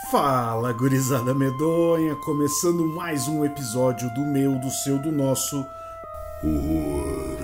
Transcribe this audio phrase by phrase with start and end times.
[0.00, 5.66] Fala, gurizada medonha, começando mais um episódio do meu, do seu, do nosso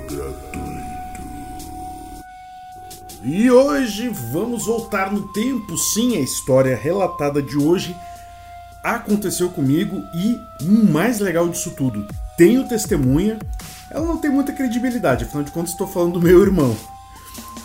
[0.08, 1.20] gratuito.
[3.22, 7.94] E hoje vamos voltar no tempo, sim, a história relatada de hoje
[8.82, 13.38] aconteceu comigo e o mais legal disso tudo, tenho testemunha,
[13.90, 16.74] ela não tem muita credibilidade, afinal de contas estou falando do meu irmão.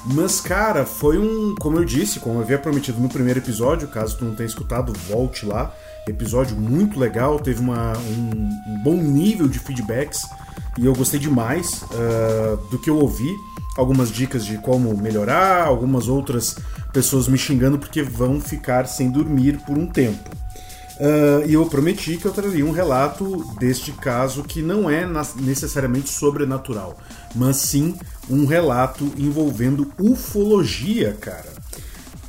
[0.06, 1.56] Mas, cara, foi um.
[1.56, 4.94] Como eu disse, como eu havia prometido no primeiro episódio, caso tu não tenha escutado,
[5.07, 5.74] volte lá.
[6.07, 10.28] Episódio muito legal, teve uma, um, um bom nível de feedbacks
[10.78, 13.34] e eu gostei demais uh, do que eu ouvi.
[13.78, 16.58] Algumas dicas de como melhorar, algumas outras
[16.92, 20.30] pessoas me xingando porque vão ficar sem dormir por um tempo.
[21.00, 26.10] Uh, e eu prometi que eu traria um relato deste caso que não é necessariamente
[26.10, 26.97] sobrenatural,
[27.36, 27.96] mas sim
[28.29, 31.51] um relato envolvendo ufologia, cara.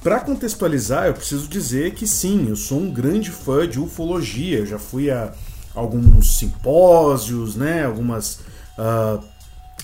[0.03, 4.59] Para contextualizar, eu preciso dizer que sim, eu sou um grande fã de ufologia.
[4.59, 5.33] Eu já fui a
[5.75, 8.41] alguns simpósios, né, algumas,
[8.79, 9.25] uh,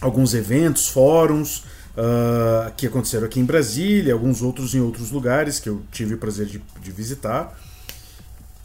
[0.01, 1.65] alguns eventos, fóruns
[1.97, 6.19] uh, que aconteceram aqui em Brasília, alguns outros em outros lugares que eu tive o
[6.19, 7.59] prazer de, de visitar.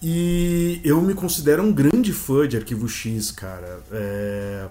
[0.01, 3.79] E eu me considero um grande fã de Arquivo X, cara.
[3.91, 4.67] É...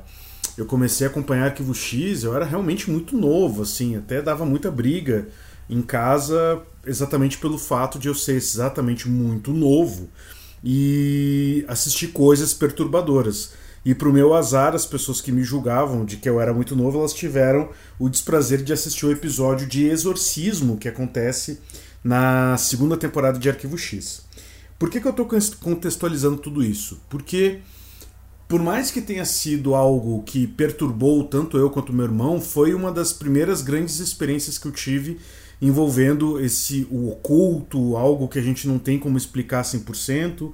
[0.57, 4.71] Eu comecei a acompanhar Arquivo X, eu era realmente muito novo, assim, até dava muita
[4.71, 5.29] briga
[5.69, 10.09] em casa, exatamente pelo fato de eu ser exatamente muito novo
[10.63, 13.53] e assistir coisas perturbadoras.
[13.85, 16.99] E pro meu azar, as pessoas que me julgavam de que eu era muito novo,
[16.99, 21.61] elas tiveram o desprazer de assistir o episódio de Exorcismo que acontece
[22.03, 24.23] na segunda temporada de Arquivo X.
[24.79, 25.29] Por que, que eu estou
[25.61, 27.01] contextualizando tudo isso?
[27.11, 27.61] Porque,
[28.49, 32.93] por mais que tenha sido algo que perturbou tanto eu quanto meu irmão, foi uma
[32.93, 35.19] das primeiras grandes experiências que eu tive
[35.61, 40.53] envolvendo esse o oculto, algo que a gente não tem como explicar 100%,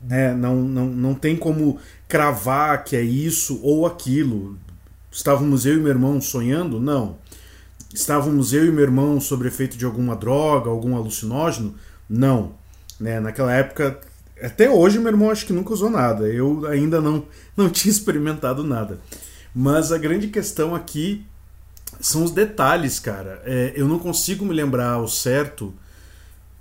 [0.00, 0.32] né?
[0.34, 4.56] não, não, não tem como cravar que é isso ou aquilo.
[5.12, 6.80] Estávamos eu e meu irmão sonhando?
[6.80, 7.18] Não.
[7.92, 11.74] Estávamos eu e meu irmão sob efeito de alguma droga, algum alucinógeno?
[12.08, 12.52] Não.
[13.00, 13.20] Né?
[13.20, 14.00] Naquela época,
[14.40, 16.28] até hoje, meu irmão acho que nunca usou nada.
[16.28, 17.24] Eu ainda não,
[17.56, 19.00] não tinha experimentado nada.
[19.54, 21.24] Mas a grande questão aqui
[22.00, 23.42] são os detalhes, cara.
[23.44, 25.72] É, eu não consigo me lembrar ao certo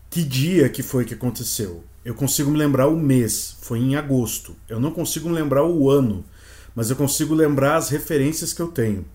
[0.09, 1.83] que dia que foi que aconteceu.
[2.05, 4.55] Eu consigo me lembrar o mês, foi em agosto.
[4.69, 6.23] Eu não consigo me lembrar o ano,
[6.73, 9.05] mas eu consigo lembrar as referências que eu tenho.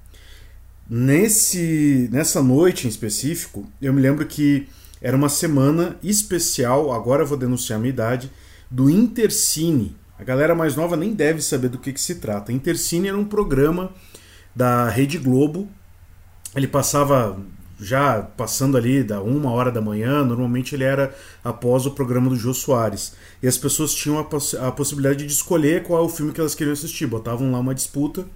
[0.89, 4.67] Nesse, nessa noite em específico, eu me lembro que
[5.01, 8.31] era uma semana especial, agora eu vou denunciar a minha idade,
[8.71, 9.97] do Intercine.
[10.19, 12.53] A galera mais nova nem deve saber do que, que se trata.
[12.53, 13.93] Intercine era um programa
[14.55, 15.69] da Rede Globo.
[16.55, 17.39] Ele passava
[17.81, 22.37] já passando ali da uma hora da manhã, normalmente ele era após o programa do
[22.37, 23.15] Jô Soares.
[23.43, 26.41] E as pessoas tinham a, poss a possibilidade de escolher qual é o filme que
[26.41, 27.07] elas queriam assistir.
[27.07, 28.27] Botavam lá uma disputa.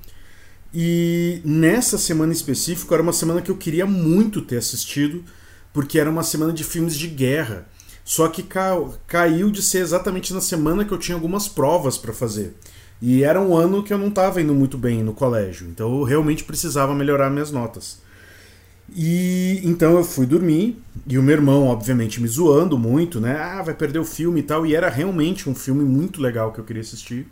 [0.72, 5.22] E nessa semana específica era uma semana que eu queria muito ter assistido,
[5.72, 7.68] porque era uma semana de filmes de guerra.
[8.04, 8.76] Só que ca
[9.06, 12.54] caiu de ser exatamente na semana que eu tinha algumas provas para fazer.
[13.00, 16.04] E era um ano que eu não estava indo muito bem no colégio, então eu
[16.04, 18.02] realmente precisava melhorar minhas notas.
[18.94, 23.38] E então eu fui dormir, e o meu irmão, obviamente, me zoando muito, né?
[23.38, 24.66] Ah, vai perder o filme e tal.
[24.66, 27.26] E era realmente um filme muito legal que eu queria assistir.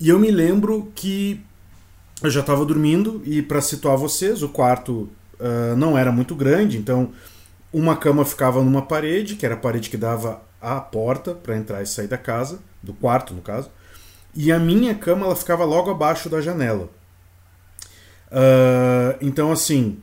[0.00, 1.40] E eu me lembro que
[2.22, 5.08] eu já estava dormindo, e para situar vocês, o quarto
[5.38, 7.10] uh, não era muito grande, então
[7.72, 11.82] uma cama ficava numa parede, que era a parede que dava à porta para entrar
[11.82, 13.70] e sair da casa, do quarto no caso,
[14.34, 16.88] e a minha cama ela ficava logo abaixo da janela.
[18.28, 19.98] Uh, então assim,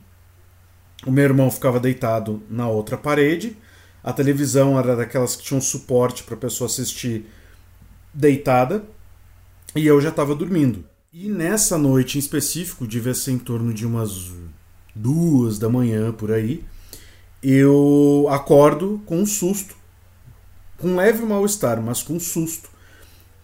[1.06, 3.56] o meu irmão ficava deitado na outra parede,
[4.02, 7.26] a televisão era daquelas que tinham suporte para a pessoa assistir
[8.12, 8.84] deitada,
[9.74, 10.84] e eu já estava dormindo.
[11.12, 14.30] E nessa noite em específico, devia ser em torno de umas
[14.94, 16.64] duas da manhã por aí,
[17.42, 19.74] eu acordo com um susto,
[20.78, 22.68] com um leve mal-estar, mas com um susto.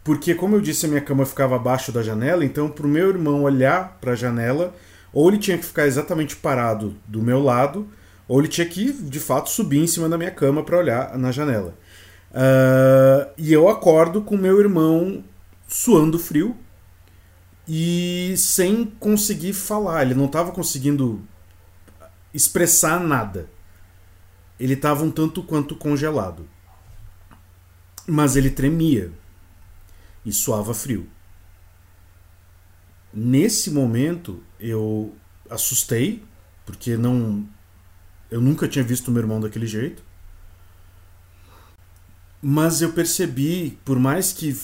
[0.04, 3.08] Porque, como eu disse, a minha cama ficava abaixo da janela, então para o meu
[3.08, 4.74] irmão olhar para a janela,
[5.12, 7.88] ou ele tinha que ficar exatamente parado do meu lado,
[8.28, 11.32] ou ele tinha que, de fato, subir em cima da minha cama para olhar na
[11.32, 11.74] janela.
[12.30, 15.24] Uh, e eu acordo com meu irmão
[15.66, 16.56] suando frio
[17.66, 20.02] e sem conseguir falar.
[20.02, 21.22] Ele não estava conseguindo
[22.32, 23.48] expressar nada.
[24.58, 26.48] Ele estava um tanto quanto congelado.
[28.06, 29.12] Mas ele tremia
[30.24, 31.08] e suava frio.
[33.12, 35.14] Nesse momento eu
[35.48, 36.22] assustei,
[36.64, 37.48] porque não
[38.30, 40.02] eu nunca tinha visto meu irmão daquele jeito.
[42.42, 44.56] Mas eu percebi, por mais que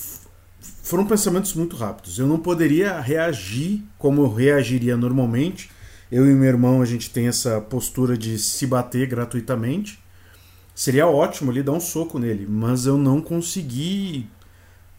[0.60, 5.70] foram pensamentos muito rápidos, eu não poderia reagir como eu reagiria normalmente.
[6.12, 9.98] Eu e meu irmão, a gente tem essa postura de se bater gratuitamente.
[10.74, 14.28] Seria ótimo ali dar um soco nele, mas eu não consegui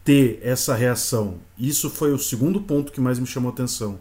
[0.02, 1.38] ter essa reação.
[1.56, 4.00] Isso foi o segundo ponto que mais me chamou atenção.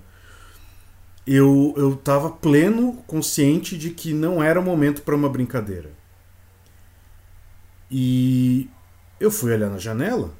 [1.27, 5.91] Eu eu estava pleno consciente de que não era o momento para uma brincadeira.
[7.91, 8.67] E
[9.19, 10.33] eu fui olhar na janela,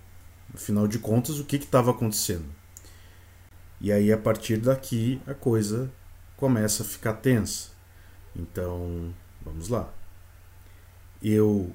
[0.51, 2.45] afinal de contas, o que estava acontecendo.
[3.79, 5.91] E aí, a partir daqui, a coisa
[6.43, 7.69] começa a ficar tensa.
[8.35, 9.13] Então,
[9.45, 9.87] vamos lá.
[11.21, 11.73] Eu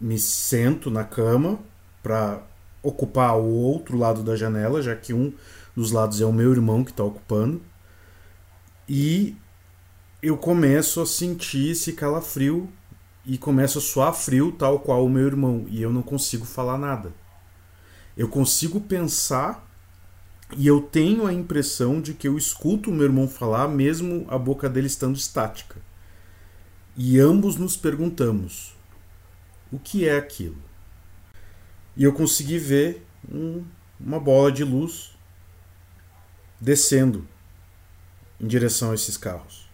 [0.00, 1.58] me sento na cama
[2.00, 2.40] para
[2.80, 5.32] ocupar o outro lado da janela, já que um
[5.74, 7.60] dos lados é o meu irmão que está ocupando.
[8.88, 9.36] E
[10.22, 12.72] eu começo a sentir esse calafrio
[13.26, 16.78] e começo a suar frio, tal qual o meu irmão, e eu não consigo falar
[16.78, 17.12] nada.
[18.16, 19.68] Eu consigo pensar
[20.56, 24.38] e eu tenho a impressão de que eu escuto o meu irmão falar, mesmo a
[24.38, 25.80] boca dele estando estática.
[26.96, 28.74] E ambos nos perguntamos:
[29.72, 30.62] o que é aquilo?
[31.96, 33.64] e eu consegui ver um,
[33.98, 35.16] uma bola de luz
[36.60, 37.26] descendo
[38.40, 39.68] em direção a esses carros.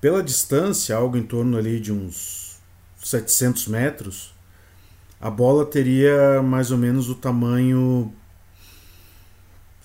[0.00, 2.58] Pela distância, algo em torno ali de uns
[2.96, 4.34] 700 metros,
[5.20, 8.14] a bola teria mais ou menos o tamanho.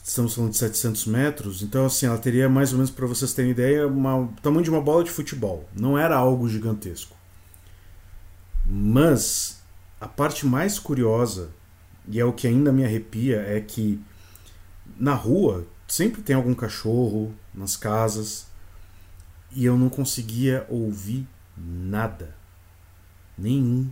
[0.08, 3.50] Estamos falando de 700 metros, então assim, ela teria mais ou menos, para vocês terem
[3.50, 5.68] ideia, uma, o tamanho de uma bola de futebol.
[5.76, 7.18] Não era algo gigantesco.
[8.64, 9.64] Mas
[10.00, 11.50] a parte mais curiosa,
[12.08, 14.00] e é o que ainda me arrepia, é que
[14.96, 18.46] na rua sempre tem algum cachorro, nas casas,
[19.52, 22.36] e eu não conseguia ouvir nada.
[23.36, 23.90] Nenhum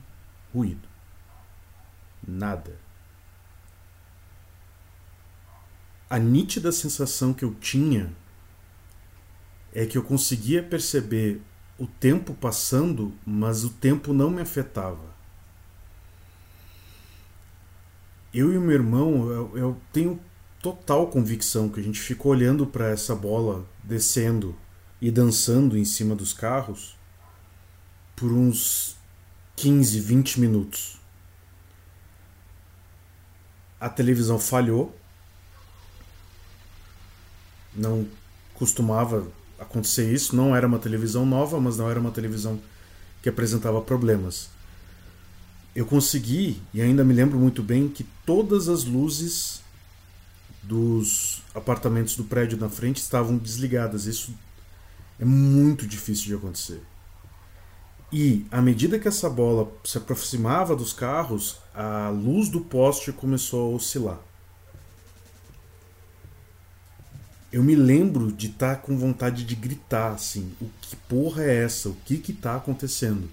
[0.53, 0.87] ruído.
[2.25, 2.83] Nada.
[6.13, 8.13] A nítida sensação que eu tinha
[9.73, 11.41] é que eu conseguia perceber
[11.75, 15.11] o tempo passando, mas o tempo não me afetava.
[18.31, 20.19] eu e o meu irmão, eu, eu tenho
[20.61, 24.55] total convicção que a gente ficou olhando para essa bola descendo
[25.01, 26.95] e dançando em cima dos carros
[28.15, 28.97] por uns
[29.55, 30.99] 15, 20 minutos.
[33.79, 34.95] A televisão falhou.
[37.75, 38.05] Não
[38.53, 39.27] costumava
[39.59, 40.35] acontecer isso.
[40.35, 42.59] Não era uma televisão nova, mas não era uma televisão
[43.21, 44.49] que apresentava problemas
[45.75, 49.61] eu consegui, e ainda me lembro muito bem, que todas as luzes
[50.61, 54.05] dos apartamentos do prédio na frente estavam desligadas.
[54.05, 54.33] Isso
[55.19, 56.81] é muito difícil de acontecer.
[58.11, 63.73] E à medida que essa bola se aproximava dos carros, a luz do poste começou
[63.73, 64.19] a oscilar.
[67.53, 71.87] Eu me lembro de estar com vontade de gritar assim: o que porra é essa?
[71.87, 73.29] O que que tá acontecendo?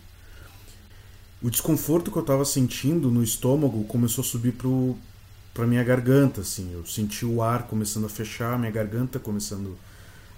[1.43, 4.97] o desconforto que eu estava sentindo no estômago começou a subir pro
[5.53, 6.71] para minha garganta, assim.
[6.73, 9.77] Eu senti o ar começando a fechar, minha garganta começando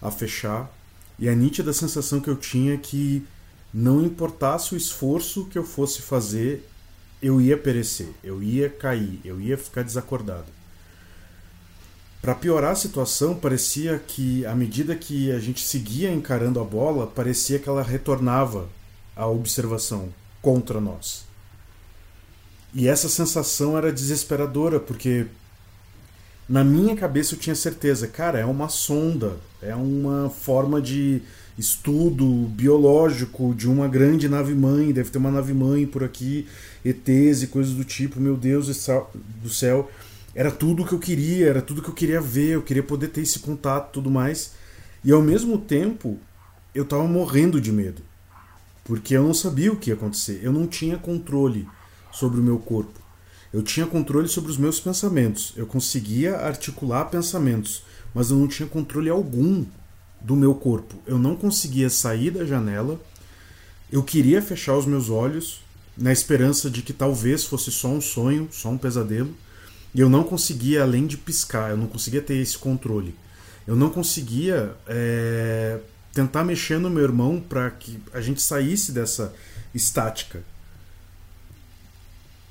[0.00, 0.72] a fechar,
[1.18, 3.24] e a nítida sensação que eu tinha é que
[3.74, 6.66] não importasse o esforço que eu fosse fazer,
[7.20, 10.46] eu ia perecer, eu ia cair, eu ia ficar desacordado.
[12.22, 17.04] Para piorar a situação, parecia que à medida que a gente seguia encarando a bola,
[17.04, 18.68] parecia que ela retornava
[19.16, 20.08] à observação
[20.40, 21.24] contra nós.
[22.72, 25.26] E essa sensação era desesperadora, porque
[26.48, 31.22] na minha cabeça eu tinha certeza, cara, é uma sonda, é uma forma de
[31.58, 36.46] estudo biológico de uma grande nave mãe, deve ter uma nave mãe por aqui,
[36.84, 38.68] ETs e coisas do tipo, meu Deus
[39.42, 39.90] do céu.
[40.34, 43.08] Era tudo o que eu queria, era tudo que eu queria ver, eu queria poder
[43.08, 44.52] ter esse contato tudo mais.
[45.04, 46.18] E ao mesmo tempo,
[46.74, 48.02] eu tava morrendo de medo
[48.84, 50.40] porque eu não sabia o que ia acontecer.
[50.42, 51.68] Eu não tinha controle
[52.10, 53.00] sobre o meu corpo.
[53.52, 55.52] Eu tinha controle sobre os meus pensamentos.
[55.56, 57.84] Eu conseguia articular pensamentos,
[58.14, 59.64] mas eu não tinha controle algum
[60.20, 60.96] do meu corpo.
[61.06, 63.00] Eu não conseguia sair da janela.
[63.90, 65.62] Eu queria fechar os meus olhos
[65.96, 69.34] na esperança de que talvez fosse só um sonho, só um pesadelo.
[69.94, 73.14] E eu não conseguia, além de piscar, eu não conseguia ter esse controle.
[73.66, 75.78] Eu não conseguia é,
[76.12, 79.34] tentar mexer no meu irmão para que a gente saísse dessa
[79.74, 80.42] estática.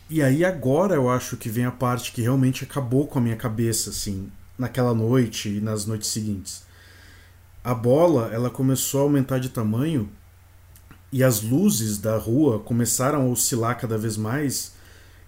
[0.09, 3.35] E aí agora eu acho que vem a parte que realmente acabou com a minha
[3.35, 6.63] cabeça, assim, naquela noite e nas noites seguintes.
[7.63, 10.09] A bola, ela começou a aumentar de tamanho
[11.11, 14.73] e as luzes da rua começaram a oscilar cada vez mais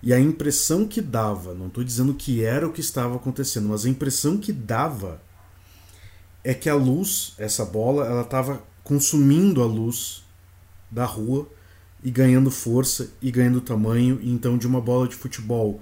[0.06, 3.86] E a impressão que dava, não estou dizendo que era o que estava acontecendo, mas
[3.86, 5.22] a impressão que dava
[6.44, 10.26] é que a luz, essa bola, ela estava consumindo a luz
[10.92, 11.48] da rua
[12.04, 14.20] e ganhando força e ganhando tamanho.
[14.22, 15.82] E então, de uma bola de futebol,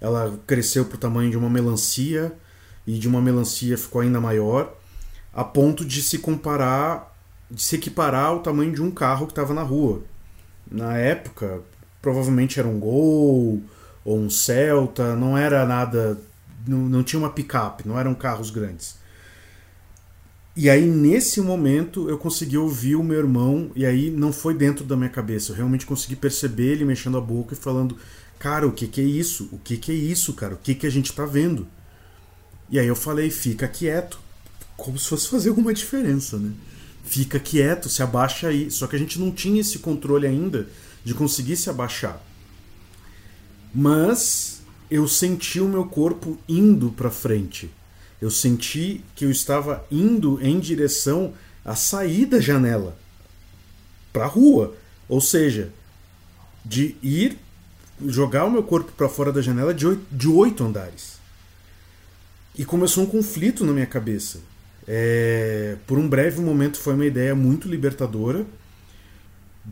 [0.00, 2.36] ela cresceu para o tamanho de uma melancia
[2.84, 4.76] e de uma melancia ficou ainda maior,
[5.32, 7.16] a ponto de se comparar,
[7.48, 10.02] de se equiparar ao tamanho de um carro que estava na rua.
[10.68, 11.62] Na época,
[12.02, 13.62] provavelmente era um Gol
[14.04, 16.20] ou um Celta, não era nada,
[16.66, 19.00] não, não tinha uma picape, não eram carros grandes.
[20.54, 24.84] E aí, nesse momento, eu consegui ouvir o meu irmão, e aí não foi dentro
[24.84, 27.96] da minha cabeça, eu realmente consegui perceber ele mexendo a boca e falando:
[28.38, 29.48] Cara, o que, que é isso?
[29.50, 30.54] O que, que é isso, cara?
[30.54, 31.66] O que, que a gente tá vendo?
[32.68, 34.18] E aí eu falei: Fica quieto.
[34.76, 36.50] Como se fosse fazer alguma diferença, né?
[37.04, 38.70] Fica quieto, se abaixa aí.
[38.70, 40.68] Só que a gente não tinha esse controle ainda
[41.04, 42.20] de conseguir se abaixar.
[43.74, 47.70] Mas eu senti o meu corpo indo para frente
[48.22, 52.96] eu senti que eu estava indo em direção à saída da janela
[54.12, 54.76] para a rua,
[55.08, 55.72] ou seja,
[56.64, 57.36] de ir
[58.06, 61.18] jogar o meu corpo para fora da janela de oito, de oito andares.
[62.56, 64.38] E começou um conflito na minha cabeça.
[64.86, 68.46] É, por um breve momento foi uma ideia muito libertadora,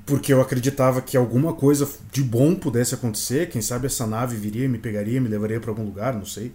[0.07, 3.49] porque eu acreditava que alguma coisa de bom pudesse acontecer.
[3.49, 6.53] Quem sabe essa nave viria, me pegaria, me levaria para algum lugar, não sei.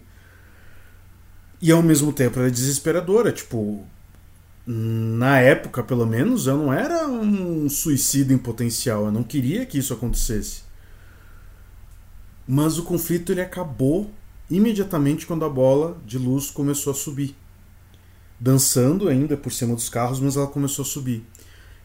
[1.61, 3.31] E ao mesmo tempo ela é desesperadora.
[3.31, 3.85] Tipo,
[4.65, 9.05] na época, pelo menos, eu não era um suicida em potencial.
[9.05, 10.63] Eu não queria que isso acontecesse.
[12.47, 14.11] Mas o conflito ele acabou
[14.49, 17.35] imediatamente quando a bola de luz começou a subir.
[18.39, 21.25] Dançando ainda por cima dos carros, mas ela começou a subir.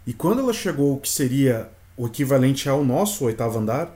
[0.07, 3.95] E quando ela chegou o que seria o equivalente ao nosso oitavo andar,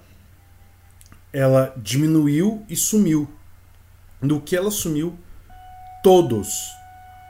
[1.33, 3.29] ela diminuiu e sumiu.
[4.21, 5.19] No que ela sumiu,
[6.03, 6.49] todos,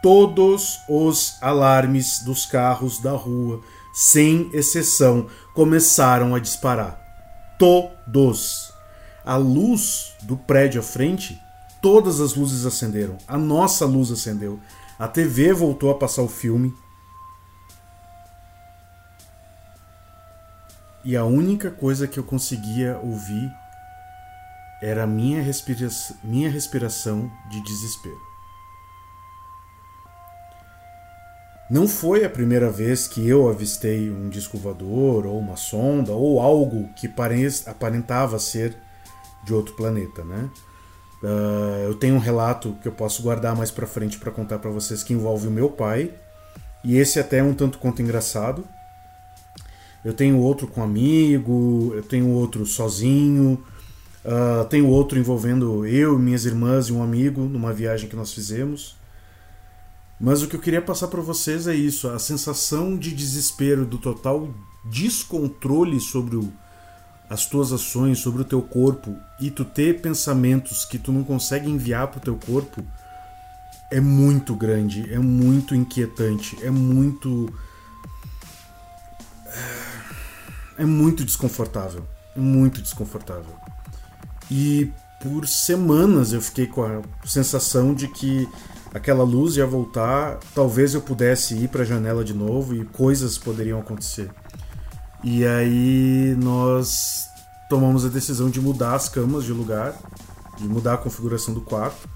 [0.02, 3.62] todos os alarmes dos carros da rua,
[3.94, 7.00] sem exceção, começaram a disparar.
[7.58, 8.72] Todos.
[9.24, 11.40] A luz do prédio à frente,
[11.80, 13.16] todas as luzes acenderam.
[13.26, 14.60] A nossa luz acendeu.
[14.98, 16.74] A TV voltou a passar o filme.
[21.04, 23.52] E a única coisa que eu conseguia ouvir
[24.80, 25.88] era a minha, respira
[26.22, 28.34] minha respiração de desespero.
[31.70, 36.40] Não foi a primeira vez que eu avistei um disco voador, ou uma sonda, ou
[36.40, 37.10] algo que
[37.66, 38.76] aparentava ser
[39.44, 40.50] de outro planeta, né?
[41.22, 44.70] Uh, eu tenho um relato que eu posso guardar mais para frente para contar para
[44.70, 46.12] vocês que envolve o meu pai,
[46.84, 48.66] e esse até é um tanto quanto engraçado.
[50.04, 53.62] Eu tenho outro com amigo, eu tenho outro sozinho,
[54.24, 58.96] uh, tenho outro envolvendo eu, minhas irmãs e um amigo numa viagem que nós fizemos.
[60.20, 63.98] Mas o que eu queria passar para vocês é isso: a sensação de desespero, do
[63.98, 64.48] total
[64.84, 66.52] descontrole sobre o,
[67.28, 71.70] as tuas ações, sobre o teu corpo e tu ter pensamentos que tu não consegue
[71.70, 72.84] enviar para o teu corpo
[73.90, 77.52] é muito grande, é muito inquietante, é muito.
[80.78, 82.06] É muito desconfortável.
[82.36, 83.54] Muito desconfortável.
[84.50, 84.90] E
[85.22, 88.48] por semanas eu fiquei com a sensação de que
[88.92, 93.38] aquela luz ia voltar, talvez eu pudesse ir para a janela de novo e coisas
[93.38, 94.30] poderiam acontecer.
[95.22, 97.26] E aí nós
[97.68, 99.98] tomamos a decisão de mudar as camas de lugar,
[100.58, 102.08] de mudar a configuração do quarto.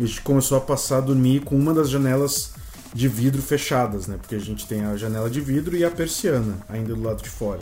[0.00, 2.52] E a gente começou a passar a dormir com uma das janelas
[2.94, 4.16] de vidro fechadas, né?
[4.16, 7.28] Porque a gente tem a janela de vidro e a persiana ainda do lado de
[7.28, 7.60] fora.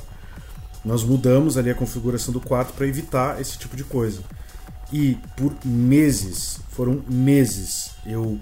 [0.84, 4.20] Nós mudamos ali a configuração do quarto para evitar esse tipo de coisa.
[4.92, 8.38] E por meses, foram meses, eu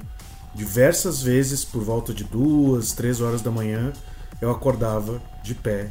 [0.54, 3.92] diversas vezes por volta de duas, três horas da manhã,
[4.40, 5.88] eu acordava de pé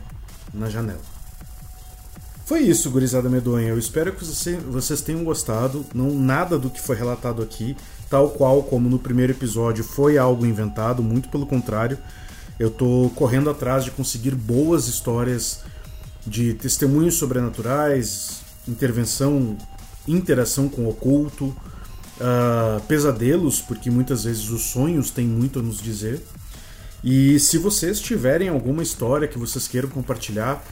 [0.53, 1.01] na janela.
[2.45, 3.69] Foi isso, gurizada medonha.
[3.69, 5.85] Eu espero que vocês tenham gostado.
[5.93, 7.77] Não nada do que foi relatado aqui,
[8.09, 11.01] tal qual como no primeiro episódio, foi algo inventado.
[11.01, 11.97] Muito pelo contrário,
[12.59, 15.61] eu estou correndo atrás de conseguir boas histórias
[16.25, 19.57] de testemunhos sobrenaturais, intervenção,
[20.07, 25.81] interação com o oculto, uh, pesadelos, porque muitas vezes os sonhos têm muito a nos
[25.81, 26.21] dizer.
[27.03, 30.63] E se vocês tiverem alguma história que vocês queiram compartilhar,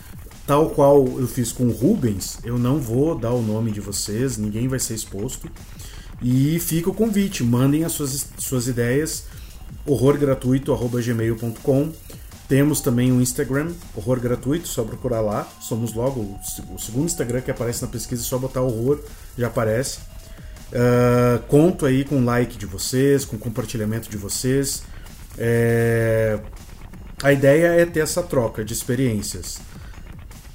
[0.46, 4.38] tal qual eu fiz com o Rubens, eu não vou dar o nome de vocês,
[4.38, 5.50] ninguém vai ser exposto.
[6.22, 9.26] E fica o convite, mandem as suas, suas ideias,
[9.86, 11.92] horrorgratuito.gmail.com.
[12.50, 15.48] Temos também o Instagram, Horror Gratuito, só procurar lá.
[15.62, 16.36] Somos logo
[16.74, 19.00] o segundo Instagram que aparece na pesquisa, é só botar horror,
[19.38, 20.00] já aparece.
[20.70, 24.82] Uh, conto aí com like de vocês, com compartilhamento de vocês.
[25.38, 26.40] É...
[27.22, 29.60] A ideia é ter essa troca de experiências.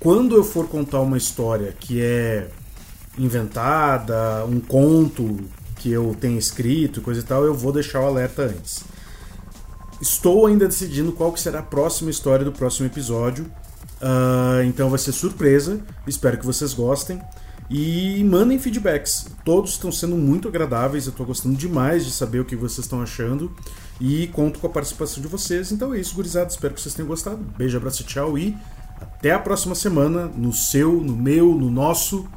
[0.00, 2.48] Quando eu for contar uma história que é
[3.16, 5.38] inventada, um conto
[5.76, 8.82] que eu tenho escrito, coisa e tal, eu vou deixar o alerta antes.
[10.00, 13.44] Estou ainda decidindo qual que será a próxima história do próximo episódio.
[14.00, 15.80] Uh, então vai ser surpresa.
[16.06, 17.20] Espero que vocês gostem.
[17.70, 19.26] E mandem feedbacks.
[19.44, 21.06] Todos estão sendo muito agradáveis.
[21.06, 23.54] Eu estou gostando demais de saber o que vocês estão achando.
[24.00, 25.72] E conto com a participação de vocês.
[25.72, 26.50] Então é isso, gurizada.
[26.50, 27.38] Espero que vocês tenham gostado.
[27.56, 28.36] Beijo, abraço, tchau.
[28.36, 28.56] E
[29.00, 30.26] até a próxima semana.
[30.26, 32.28] No seu, no meu, no nosso